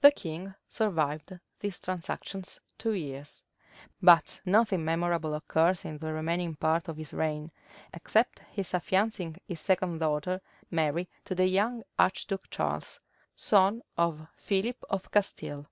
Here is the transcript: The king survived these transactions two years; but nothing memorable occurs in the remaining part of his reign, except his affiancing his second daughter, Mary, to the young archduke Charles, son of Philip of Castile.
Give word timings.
The 0.00 0.10
king 0.10 0.56
survived 0.68 1.38
these 1.60 1.78
transactions 1.78 2.58
two 2.76 2.90
years; 2.94 3.40
but 4.02 4.40
nothing 4.44 4.84
memorable 4.84 5.32
occurs 5.32 5.84
in 5.84 5.98
the 5.98 6.12
remaining 6.12 6.56
part 6.56 6.88
of 6.88 6.96
his 6.96 7.12
reign, 7.14 7.52
except 7.92 8.40
his 8.50 8.72
affiancing 8.74 9.38
his 9.46 9.60
second 9.60 9.98
daughter, 10.00 10.40
Mary, 10.72 11.08
to 11.26 11.36
the 11.36 11.46
young 11.46 11.84
archduke 12.00 12.50
Charles, 12.50 12.98
son 13.36 13.82
of 13.96 14.26
Philip 14.36 14.82
of 14.90 15.08
Castile. 15.12 15.68